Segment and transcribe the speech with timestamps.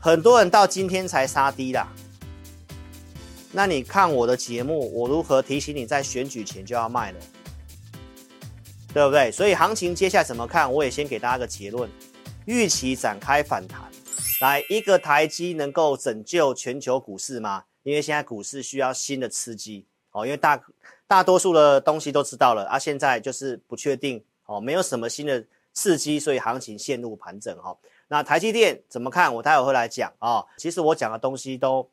[0.00, 1.92] 很多人到今天才杀低啦。
[3.50, 7.18] 那你看我的节目，我如何提醒你在选举前就要卖了，
[8.94, 9.30] 对不对？
[9.32, 10.72] 所以行情接下来怎么看？
[10.72, 11.90] 我也先给大家个结论：
[12.44, 13.80] 预期展开反弹，
[14.40, 17.64] 来一个台积能够拯救全球股市吗？
[17.82, 20.62] 因为现在股市需要新的刺激哦，因为大
[21.06, 27.74] 大多数的东西都知道了啊，现在就是不确定哦，没有什么新的刺激，所以行情陷入盘整哈。
[28.08, 29.34] 那台积电怎么看？
[29.36, 30.46] 我待会会来讲啊、哦。
[30.56, 31.88] 其实我讲的东西都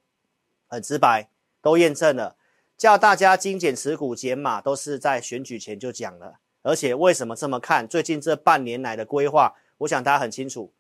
[0.68, 1.30] 很直白。
[1.66, 2.36] 都验证了，
[2.78, 6.36] 叫大家精简持股减码，都是在选举前就讲了。
[6.62, 7.88] 而且为什么这么看？
[7.88, 10.72] 最近这半年来的规划，我想大家很清楚。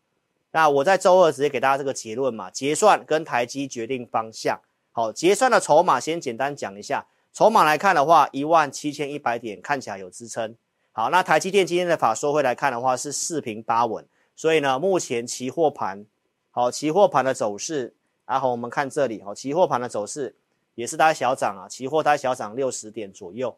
[0.52, 4.62] 那我在周二直接给大家这个结论嘛，结算跟台积决定方向。
[4.91, 7.08] 好，结算的筹码先简单讲一下。
[7.34, 10.55] 筹码来看的话，一万七千一百点看起来有支撑。
[10.91, 14.05] 好，那台积电今天的法说会来看的话是四平八稳，
[14.36, 16.06] 所以呢，目前期货盘，
[16.52, 17.94] 好，期货盘的走势，
[18.26, 20.36] 然后我们看这里，好，期货盘的走势。
[20.76, 23.58] 也是大概小涨啊，期货大概小涨六十点左右，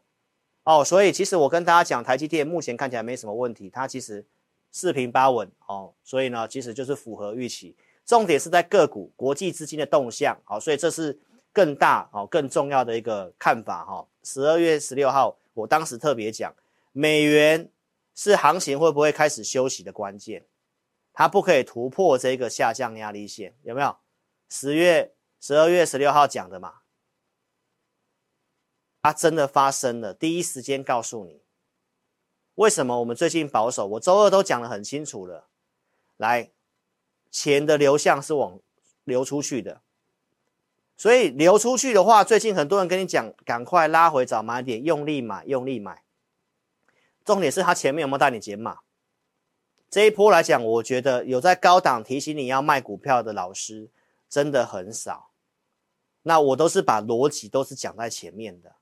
[0.66, 4.24] 哦，所以其实我跟大家讲，台积电目前看起来没什么问题，它其实
[4.72, 7.76] 四平八稳哦，所以呢，其实就是符合预期。
[8.06, 11.20] 重点是在个股国际资金的动向，好，所以这是
[11.52, 14.06] 更大哦更重要的一个看法哈。
[14.22, 16.54] 十二月十六号，我当时特别讲，
[16.92, 17.68] 美元
[18.14, 20.46] 是行情会不会开始休息的关键，
[21.18, 23.98] 它不可以突破这个下降压力线，有没有？
[24.50, 26.82] 十月十二月十六号讲的嘛。
[29.02, 31.42] 它真的发生了，第一时间告诉你
[32.54, 33.88] 为什么我们最近保守。
[33.88, 35.48] 我周二都讲得很清楚了，
[36.18, 36.52] 来，
[37.32, 38.60] 钱的流向是往
[39.04, 39.82] 流出去的，
[40.96, 46.04] 所以流出去的话，最近很多人跟你讲，赶快拉回找买点，用力买，用力买。
[47.26, 48.82] 重点是他前面有没有带你减码？
[49.90, 53.90] 这一波来讲，我觉得有在高档提醒你要卖股票的老师
[54.30, 55.30] 真的很少。
[56.24, 58.76] 那我都是把逻辑都是讲在前面的。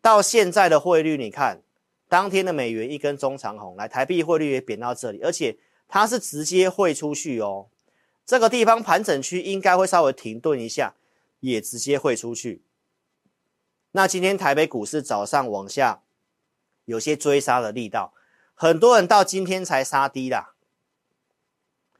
[0.00, 1.62] 到现在的汇率，你看
[2.08, 5.58] 当天的美元一根中长红，来台币汇率也贬到这里，而且
[5.88, 7.66] 它是直接汇出去哦。
[8.24, 10.94] 这个地方盘整区应该会稍微停顿一下，
[11.40, 12.62] 也直接汇出去。
[13.90, 16.02] 那今天台北股市早上往下
[16.84, 18.12] 有些追杀的力道，
[18.54, 20.54] 很多人到今天才杀低啦。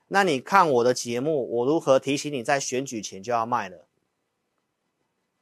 [0.09, 3.87] 那你看我的节目，我如何提醒你在选举前就要卖了？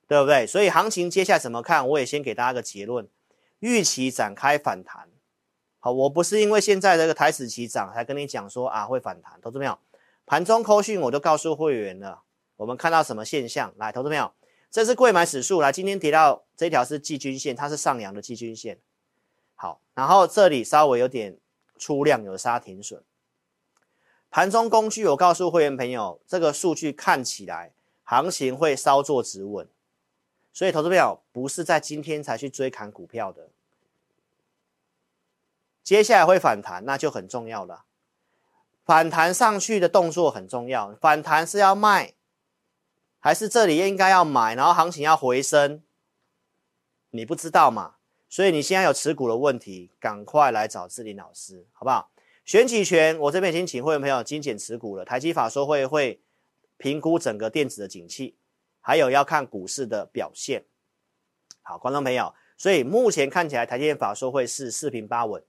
[0.09, 0.47] 对不对？
[0.47, 1.87] 所以行情接下来怎么看？
[1.89, 3.09] 我也先给大家个结论：
[3.61, 5.09] 预期展开反弹。
[5.79, 9.41] 好，我不是因为现在这个台指期涨才跟你讲说啊会反弹。
[9.41, 9.79] 投资朋友，
[10.25, 12.23] 盘中扣讯我就告诉会员了。
[12.57, 13.75] 我们看到什么现象？
[13.77, 14.33] 来，投资朋友，
[14.71, 15.61] 这是贵买指数。
[15.61, 18.79] 来，今天跌到这条是季均线，它是上扬的季均线。
[19.63, 21.39] 好，然后这里稍微有点
[21.79, 23.01] 出量，有杀停损。
[24.29, 29.69] 盘中工具，我告诉会员朋友，这个数据看起来行情会稍作止稳。
[30.53, 33.51] 所以，投资朋友不是在今天才去追砍股票的，
[35.85, 37.85] 接下来会反弹，那就很重要了。
[38.85, 42.15] 反弹上去的动作很重要，反弹是要卖，
[43.21, 45.85] 还是这里应该要买，然后行情要回升？
[47.11, 47.95] 你不知道嘛？
[48.33, 52.11] 所以你现在有持股的问题，赶快来找志霖老师，好不好？
[52.47, 55.05] 选举权，我这边已经请会员朋友精简持股了。
[55.05, 56.19] 台积法说会会
[56.79, 58.35] 评估整个电子的景气。
[58.81, 60.65] 还有要看股市的表现，
[61.61, 65.45] 好，观众朋友，所以目前看起来台积电法说会是四平八稳，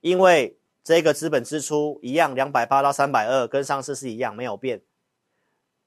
[0.00, 4.82] 因为这个资本支出一样两百八到三百二，跟上次是一样没有变。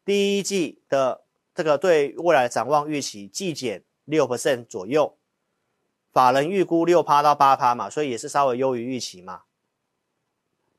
[0.05, 5.17] 第一季的这个对未来展望预期季减六 percent 左右，
[6.11, 9.43] 法人预估六趴到八趴嘛，所以也是稍微优于预期嘛。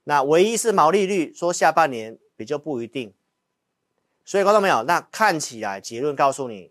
[0.04, 3.14] 那唯一是毛利率说下半年比较不一定。
[4.24, 6.70] 所以，观众朋友，那看起来结论告诉你，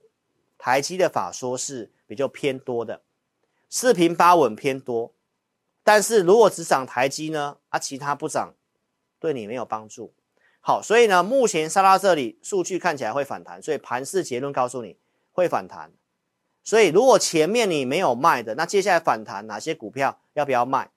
[0.57, 3.01] 台积的法说是比较偏多的，
[3.69, 5.13] 四平八稳偏多。
[5.83, 7.57] 但是如果只涨台积呢？
[7.69, 8.53] 啊，其他不涨，
[9.19, 10.13] 对你没有帮助。
[10.61, 14.97] 好，所以呢，目前杀到这里，数据看起来会反弹，所以盘势结论告诉你
[15.31, 15.91] 会反弹。
[16.63, 20.91] 所以，如果前面你没有卖的，那接下来反弹哪些股票要不要卖？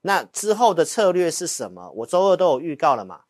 [0.00, 1.90] 那之后的策略是什么？
[1.96, 3.22] 我周二都有预告了嘛。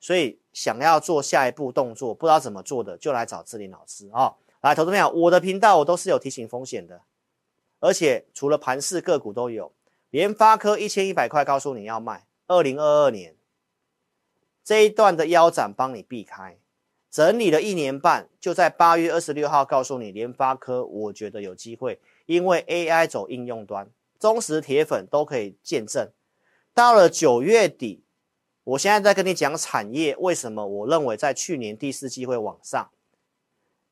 [0.00, 4.36] 所以想要做下一步动作，不知道怎么做的，就来找志霖老师啊、哦！
[4.60, 7.02] 来，投资朋友，我的频道我都是有提醒风险的，
[7.80, 9.72] 而且除了盘市个股都有。
[10.10, 13.36] 联发科一千一百块，告诉你要卖，二零二二年
[14.64, 16.58] 这一段的腰斩帮你避开，
[17.18, 26.12] 整理了一年半，就在八月二十六号告诉你联发科，我觉得有机会，因为 AI 走应用端，忠实铁粉都可以见证，
[26.72, 28.04] 到了九月底。
[28.62, 32.88] 我现在在跟你讲产业，为什么我认为在去年第四季会往上？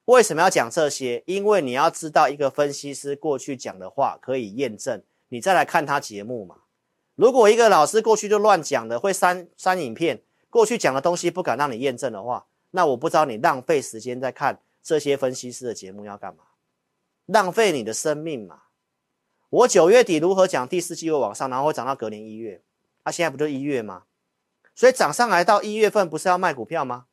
[0.05, 1.25] 为什么要讲这些？
[1.27, 6.59] 因为你要知道一个分析师过去讲的话可以验证，你再来看他节目嘛。
[7.17, 12.47] 如果一个老师过去就乱讲的，会删删影片，过去讲的东西不敢让你验证的话，
[12.77, 16.45] 那我不知道你浪费时间在看这些分析师的节目要干嘛？
[17.25, 18.65] 浪费你的生命嘛。
[19.49, 22.63] 我九月底如何讲第四季会往上，然后会涨到隔年一月？
[23.03, 24.05] 啊，现在不就一月吗？
[24.75, 27.07] 所以涨上来到一月份，不是要卖股票吗？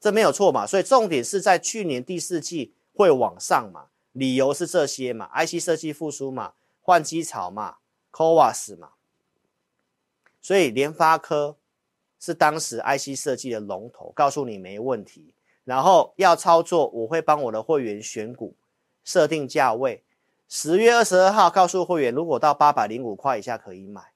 [0.00, 0.66] 这没有错嘛。
[0.66, 7.76] 所以重点是在去年第四季会往上嘛，理由是这些嘛，IC 设计复苏嘛，换机潮嘛
[8.10, 8.94] ，CoWoS 嘛。
[10.42, 11.56] 所以联发科
[12.24, 15.34] 是当时 IC 设计的龙头，告诉你没问题。
[15.62, 18.56] 然后要操作，我会帮我的会员选股，
[19.04, 20.02] 设定价位。
[20.48, 24.14] 十月二十二号告诉会员，如果到八百零五块以下可以买。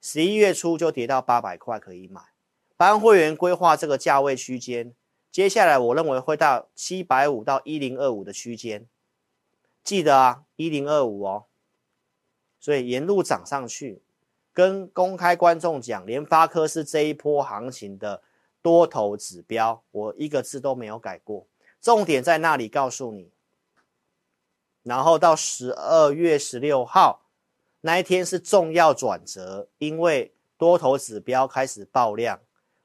[0.00, 2.20] 十一月初就跌到八百块可以买，
[2.76, 4.92] 帮会员规划这个价位区间，
[5.30, 8.88] 接下来我认为会到七百五到一零二五的区间，
[9.84, 11.44] 记得啊，一零二五哦，
[12.58, 14.02] 所以沿路涨上去，
[14.58, 18.20] 跟公开观众讲，联发科是这一波行情的
[18.60, 21.46] 多头指标，我一个字都没有改过，
[21.80, 23.30] 重点在那里告诉你，
[24.82, 27.20] 然后到十二月十六号。
[27.82, 32.40] 那一天是重要转折，因为多头指标开始爆量，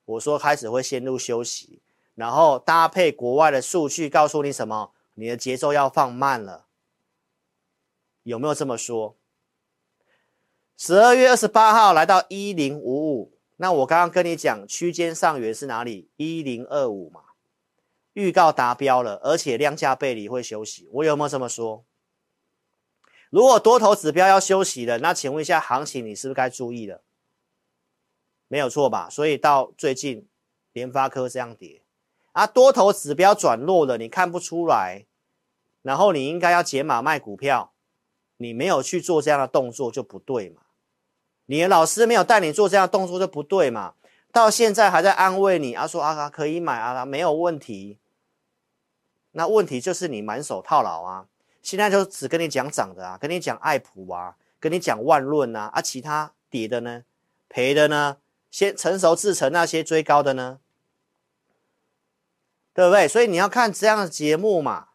[0.05, 1.81] 我说开始会陷入休息，
[2.13, 4.91] 然后搭配国外的数据告诉你什么？
[5.15, 6.67] 你的节奏要放慢了，
[8.21, 9.15] 有没有这么说？
[10.77, 16.09] 十二月二十八号来到一零五五，那我刚刚跟你讲区间上缘是哪里？
[16.17, 17.21] 一零二五嘛，
[18.13, 21.85] 预告达标了，而且量价背离会休息，我有没有这么说？
[23.29, 27.01] 如果多头指标要休息了，那请问一下，行情你是不是该注意了？
[28.47, 29.09] 没有错吧？
[29.09, 30.27] 所以到最近，
[30.73, 31.83] 联发科这样跌
[32.33, 35.05] 啊，多头指标转弱了，你看不出来，
[35.81, 37.72] 然后你应该要解码卖股票，
[38.43, 40.61] 你没有去做这样的动作就不对嘛？
[41.45, 43.93] 你的老师没有带你做这样的动作就不对嘛？
[44.31, 47.99] 到现在还在安慰你啊，说啊可以买啊，没有问题，
[49.31, 51.27] 那问题就是你满手套牢啊。
[51.61, 57.03] 现在就只跟你讲涨的啊，跟你讲爱普啊，跟你讲万润啊，啊，其他跌的呢，
[57.47, 58.17] 赔的呢，
[58.51, 60.59] 先成熟制成那些追高的呢，
[62.73, 63.07] 对不对？
[63.07, 64.89] 所以你要看这样的节目嘛。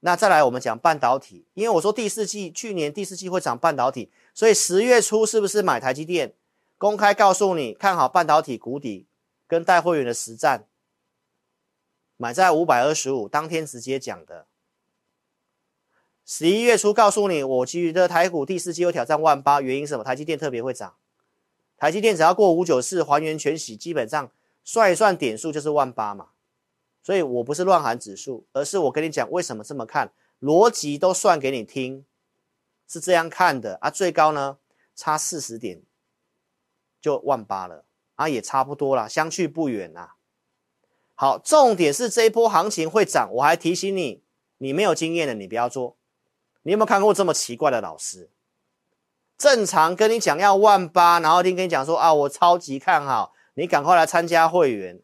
[0.00, 6.34] 那再来我们讲半导体，因为我说第四季去年第四季会涨半导体，所以十月初是不是买台积电？
[6.76, 9.08] 公开告诉你看好半导体谷底，
[9.48, 10.66] 跟带会员的实战，
[12.16, 14.46] 买在五百二十五，当天直接讲的。
[16.24, 20.04] 十一月初告诉你，我觉得台股第四季有挑战万八，原因是什么？
[20.04, 20.94] 台积电特别会涨，
[21.76, 24.30] 台积电只要过五九四还原全息，基本上
[24.62, 26.28] 算一算点数就是万八嘛。
[27.02, 32.04] 所以我不是乱喊指数，而是我跟你讲为什么这么看，逻辑都算给你听，
[32.86, 33.90] 是这样看的啊。
[33.90, 34.58] 最高呢
[34.94, 35.82] 差四十点
[37.00, 37.84] 就万八了
[38.16, 40.16] 啊，也差不多啦，相去不远啦。
[41.14, 44.22] 好，重点是这一波行情会涨，我还提醒你，
[44.58, 45.96] 你没有经验的你不要做。
[46.62, 48.28] 你有没有看过这么奇怪的老师？
[49.38, 55.00] 正常跟你讲要万八，然后听跟你讲说啊，我超级看好，你赶快来参加会员。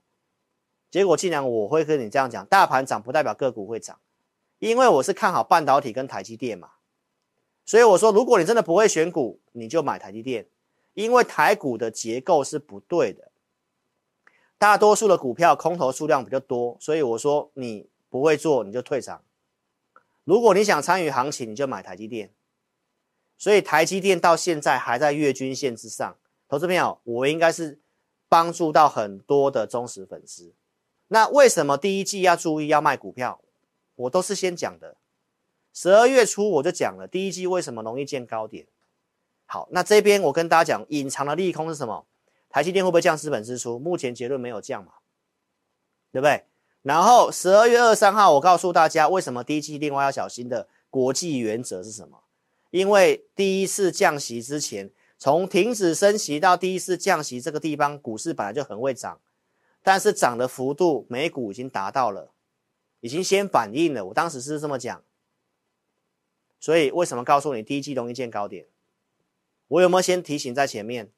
[0.95, 3.99] 结果竟然我会跟你这样讲，大盘涨不代表个股会涨，
[4.61, 6.71] 因为我是看好半导体跟台积电嘛。
[7.67, 10.47] 所以我说，如果你真的不会选股，你就买台积电，
[10.93, 13.33] 因为台股的结构是不对的，
[14.57, 19.25] 大多数的股票空头数量比较多，所以我说你不会做，你就退场。
[20.23, 22.31] 如果你想参与行情，你就买台积电。
[23.37, 26.17] 所以台积电到现在还在月均线之上。
[26.49, 27.81] 投资朋友，我应该是
[28.29, 30.55] 帮助到很多的忠实粉丝。
[31.09, 33.41] 那为什么第一季要注意要卖股票？
[33.97, 34.97] 我都是先讲的。
[35.73, 38.67] 十二月初我就讲了，第一季为什么容易见高点。
[39.47, 42.07] 好，那这边我跟大家讲，隐藏的利空是什么？
[42.49, 43.79] 台积电会不会降资本支出？
[43.79, 44.93] 目前结论没有降嘛，
[46.13, 46.45] 对不对？
[46.83, 52.21] 然后十二月二十三号，我告诉大家为什么第一季另外要小心的国际原则是什么？
[52.71, 59.21] 因为第一次降息之前，从停止升息到第一次降息这个地方，股市本来就很会涨，
[59.85, 62.33] 但是涨的幅度，美股已经达到了，
[63.01, 64.07] 已经先反应了。
[64.07, 65.05] 我当时是这么讲，
[66.59, 68.67] 所以为什么告诉你第一季容易见高点？
[69.69, 71.13] 我有没有先提醒在前面？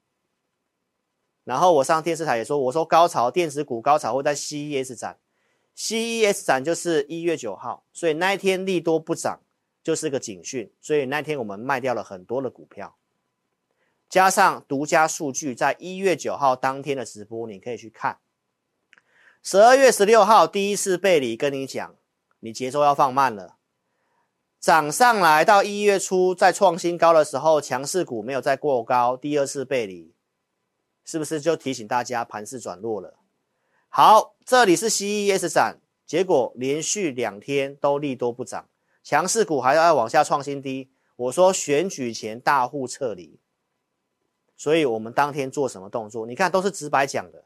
[1.44, 5.20] 然后我上电视台也说，我说高潮电子股高潮会在 CES 展。
[5.76, 9.40] CES 展就是一月九号，所以那一天利多不涨
[9.84, 12.96] 就是个警讯，所以那天我们卖掉了很多的股票。
[14.08, 18.18] 加上独家数据，在一月九号当天的直播，你可以去看。
[19.48, 21.94] 十二月十六号第一次背离跟你讲，
[22.40, 23.54] 你节奏要放慢了，
[24.58, 30.12] 涨上来到一月初在创新高的时候，强势股没有再过高，第二次背离，
[31.04, 33.14] 是不是就提醒大家盘势转弱了？
[33.88, 38.68] 好，这里是 CES 展，结果连续两天都利多不涨，
[39.04, 40.90] 强势股还要往下创新低。
[41.14, 43.38] 我说选举前大户撤离。
[44.56, 46.26] 所以我们当天做什么动作？
[46.26, 47.44] 你看都是直白讲的。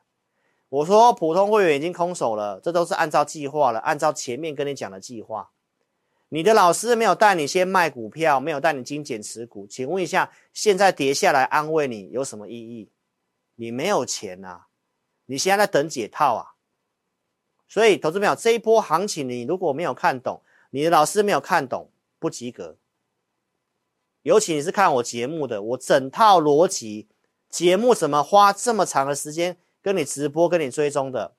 [0.71, 5.50] 我说普通会员已经空手了，这都是按照计划了，按照前面跟你讲的计划。
[6.29, 12.89] 你的老师没有带你先卖股票，没有带你精简持股，请问一下，现在跌下来安慰你有什么意义？
[13.57, 14.67] 你没有钱呐，
[15.27, 16.55] 你现在在等解套啊。
[17.69, 22.77] 所以投资朋友，这一波行情你如果没有看懂，你的老师没有看懂，不及格。
[24.23, 27.09] 尤其你是看我节目的，我整套逻辑
[27.49, 31.35] 节目怎么花这么长的时间跟你直播、跟你追踪的？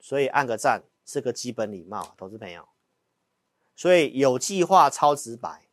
[0.00, 2.68] 所以按个赞是个基本礼貌，投资朋友。
[3.74, 5.68] 所以有计划、超直白，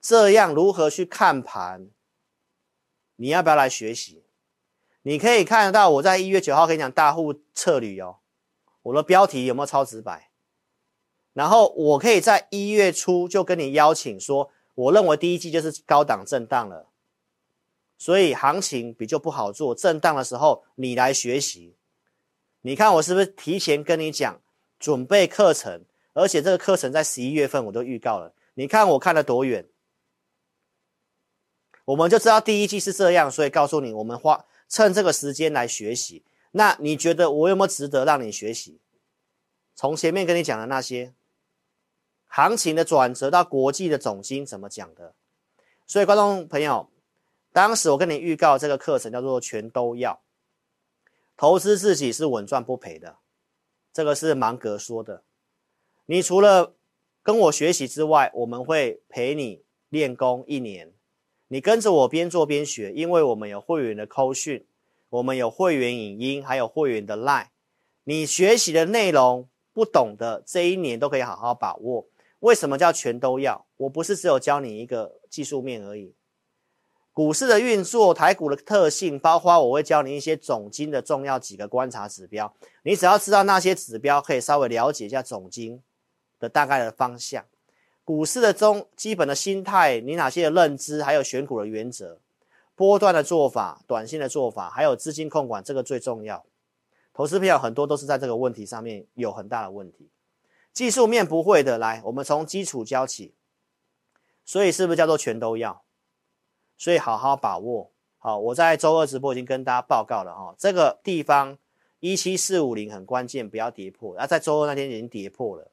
[0.00, 1.90] 这样如何去看盘？
[3.16, 4.24] 你要不要来学习？
[5.02, 8.18] 你可以看得到我在一月九号跟你讲大户撤旅哦，
[8.82, 10.30] 我的标题有没有超直白？
[11.32, 16.88] 然后我可以在一月初就跟你邀请说，我认为第一季就是高档震荡了，
[18.04, 19.74] 所以行情比较不好做。
[19.74, 21.74] 震荡的时候你来学习，
[22.60, 24.42] 你看我是不是提前跟你讲
[24.78, 25.86] 准备课程？
[26.12, 28.34] 而且这个课程在十一月份我都预告了。
[28.56, 29.66] 你看我看了多远，
[31.86, 36.26] 我们就知道第一季是这样，所以告诉你，我们花趁这个时间来学习。
[36.50, 38.82] 那你觉得我有没有值得让你学习？
[39.74, 41.14] 从前面跟你讲的那些。
[42.26, 45.14] 行情的转折到国际的总经怎么讲的？
[45.86, 46.90] 所以观众朋友，
[47.54, 50.20] 当时我跟你预告这个课程叫做全都要
[51.36, 53.18] 投资自己是稳赚不赔的，
[53.92, 55.22] 这个是芒格说的。
[56.06, 56.74] 你除了
[57.22, 60.92] 跟我学习之外，我们会陪你练功一年。
[61.46, 64.66] 你跟着我边做边学，因为我们有会员的扣讯，
[65.10, 67.50] 我们有会员影音，还有会员的 line。
[68.02, 72.08] 你学习的内容不懂的这一年都可以好好把握。
[72.40, 73.64] 为什么叫全都要？
[73.76, 76.12] 我不是只有教你一个技术面而已，
[77.14, 82.52] 股市的运作、台股的特性，包括我会教你一些总经的重要几个观察指标。
[82.82, 85.80] 你只要知道那些指标，可以稍微了解一下总经
[86.40, 87.44] 的大概的方向。
[88.02, 92.18] 股市的中基本的心态，你哪些的认知，还有选股的原则、
[92.74, 96.44] 波段的做法、短线的做法，还有资金控管，这个最重要。
[97.14, 100.08] 投资票很多都是在这个问题上面有很大的问题。
[100.72, 103.32] 技术面不会的，来，我们从基础教起，
[104.44, 105.83] 所以是不是叫做全都要？
[106.76, 107.90] 所以好好把握。
[108.18, 111.58] 好，我在周二直播已经跟大家报告了哈，这个地方
[112.00, 114.14] 一七四五零很关键，不要跌破。
[114.16, 115.70] 那在周二那天已经跌破了，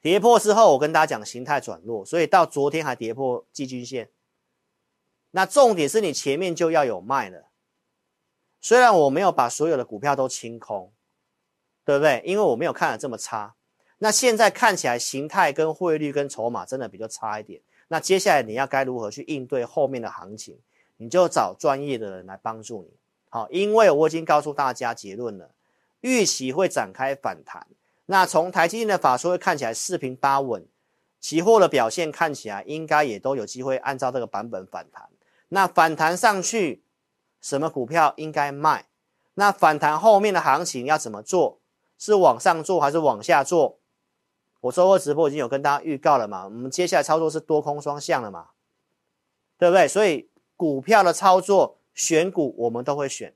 [0.00, 4.10] 跌破之后我跟大家讲形态转弱，所以到昨天还跌破季均线。
[5.32, 7.48] 那重点是你前面就要有卖了，
[8.60, 10.92] 虽然我没有把所有的股票都清空，
[11.84, 12.22] 对不对？
[12.24, 13.54] 因为我没有看的这么差。
[13.98, 17.60] 那现在看起来形态跟汇率跟筹码真的比较差一点。
[17.92, 20.56] 那接下来你要该如何去应对后面的行情？
[20.96, 22.94] 你就找专业的人来帮助你。
[23.28, 25.50] 好，因为我已经告诉大家结论了，
[26.02, 27.66] 预期会展开反弹。
[28.06, 30.64] 那从台积电的法说会看起来四平八稳，
[31.18, 35.08] 期货的表现看起来应该也都有机会按照这个版本反弹。
[35.48, 36.84] 那反弹上去，
[37.40, 38.86] 什么股票应该卖？
[39.34, 41.58] 那反弹后面的行情要怎么做？
[41.98, 43.79] 是往上做还是往下做？
[44.60, 48.50] 我周二直播已经有跟大家预告了嘛，我们接下来操作是多空双向的嘛，
[49.58, 49.88] 对不对？
[49.88, 53.34] 所以股票的操作选股我们都会选，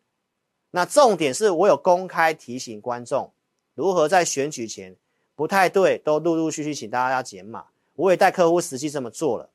[0.72, 3.32] 那重点是我有公开提醒观众
[3.74, 4.96] 如何在选举前
[5.34, 9.48] 不太对，都陆陆续续请大家要减码，我也带客户实际这么做了，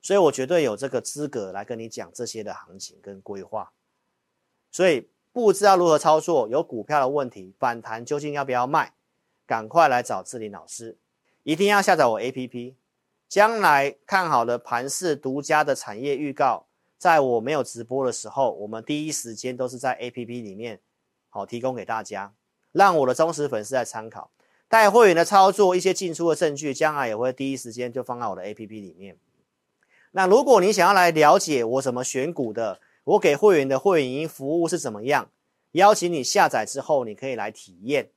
[0.00, 3.72] 所以我绝对有这个资格来跟你讲这些的行情跟规划，
[4.70, 8.94] 所以不知道如何操作，有股票的问题，反弹究竟要不要卖？
[9.52, 10.96] 赶快来找智霖老师，
[11.42, 12.72] 一定要下载我 APP。
[13.28, 16.64] 将来看好的盘势、独家的产业预告，
[16.96, 20.80] 在我没有直播的时候，我们第一时间都是在 APP 里面
[21.28, 22.32] 好提供给大家，
[22.72, 24.30] 让我的忠实粉丝来参考。
[24.68, 29.18] 带会员的操作，一些进出的证据，将来也会第一时间就放在我的 APP 里面。
[30.12, 35.28] 那如果你想要来了解我怎么选股的，我给会员的会员营服务是怎么样，
[35.72, 38.08] 邀请你下载之后，你可以来体验。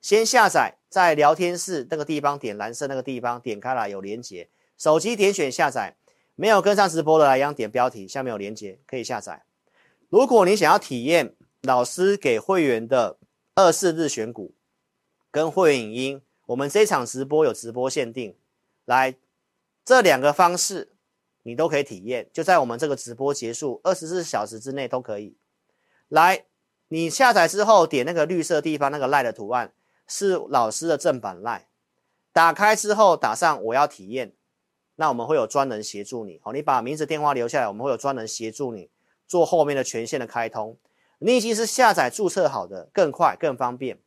[0.00, 5.96] 先下载，在聊天室那个地方点蓝色那个地方点开来有连接，手机点选下载。
[6.40, 9.42] 没有跟上直播的来，一样点标题，下面有连接可以下载。
[10.08, 13.18] 如果你想要体验老师给会员的
[13.56, 14.54] 二四日选股
[15.32, 18.36] 跟会员影音，我们这场直播有直播限定，
[18.84, 19.16] 来
[19.84, 20.92] 这两个方式
[21.42, 25.36] 你都可以体验，就在我们这个直播结束二十四小时之内都可以。
[26.06, 26.44] 来，
[26.86, 29.72] 你下载之后点那个绿色地方那个赖的图案，
[30.08, 31.68] 是老师的正版赖，
[32.32, 34.32] 打开之后打上我要体验。
[34.96, 38.90] 那我们会有专人协助你，好，你把名字电话留下来，我们会有专人协助你
[39.28, 40.76] 做后面的权限的开通。
[41.20, 43.98] 你已经是下载注册好的，更快更方便。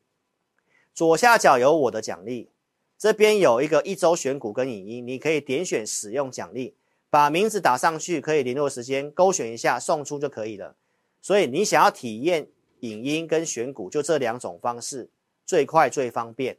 [0.93, 2.49] 左下角有我的奖励，
[2.97, 6.75] 这边有一个一周选股跟影音，你可以点选使用奖励，
[7.09, 10.75] 把名字打上去，可以联络时间，勾选一下送出就可以了。
[11.21, 12.49] 所以你想要体验
[12.81, 15.09] 影音跟选股，就这两种方式，
[15.51, 16.55] 最快最方便。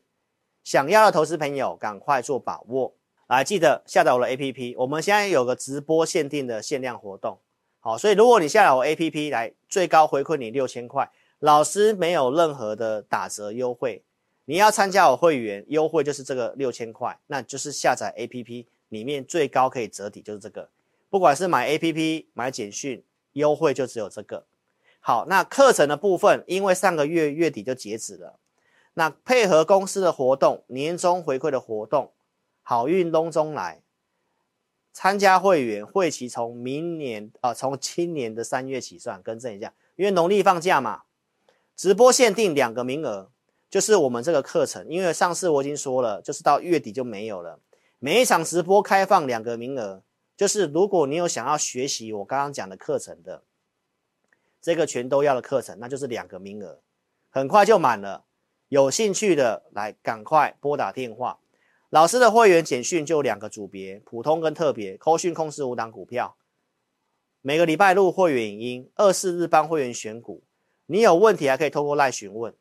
[0.63, 2.93] 想要的投资朋友，赶快做把握。
[3.27, 4.75] 来，记得下载我的 APP。
[4.77, 7.39] 我们现在有个直播限定的限量活动，
[7.81, 14.03] 好，所以如果你下载我 APP 来，最高回馈你六千块，老师没有任何的打折优惠。
[14.45, 20.69] 你要参加我会员优惠就是这个六千块，那就是下载 APP 里面最高可以折抵就是这个。
[21.09, 24.45] 不管是买 APP 买简讯，优惠就只有这个。
[25.01, 28.39] 好，那课程的部分，因为上个月月底就截止了，
[28.95, 32.13] 那配合公司的活动，年终回馈的活动。
[32.63, 33.83] 好运隆中来，
[34.93, 41.03] 参加会员会期从明年啊，从今年的三月起算，更正一下，因为农历放假嘛，
[41.75, 43.31] 直播限定两个名额，
[43.69, 47.59] 就是我们这个课程，因为上次我已经说了，就是到月底就没有了。
[47.99, 50.03] 每一场直播开放两个名额，
[50.37, 53.43] 就是如果你有想要学习我刚刚讲的课程的，
[54.61, 56.81] 这个全都要的课程，那就是两个名额，
[57.29, 58.25] 很快就满了。
[58.73, 61.39] 有兴趣的来，赶快拨打电话。
[61.91, 64.97] 老师的会员简讯就两个组别，普通跟特别。
[64.97, 66.37] 扣讯控制五档股票，
[67.43, 70.43] 每个礼拜录会员影音，二四日帮会员选股。
[70.87, 72.55] 你有问题还可以透过赖询问。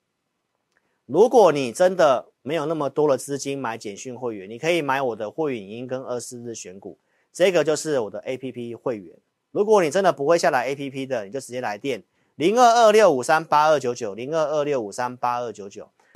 [1.05, 6.99] 如果你真的没有那么多的资金买简讯会员，你可以买我的会员影音跟二四日选股，
[7.31, 9.15] 这个就是我的 APP 会员。
[9.51, 12.03] 如果你真的不会下载 APP 的，你就直接来电
[12.35, 15.89] 零二二六五三八二九九零二二六五三八二九九。